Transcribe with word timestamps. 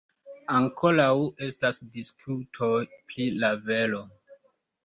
Ankoraŭ 0.59 1.09
estas 1.49 1.79
diskutoj 1.99 2.73
pri 3.13 3.29
la 3.45 3.55
vero. 3.69 4.05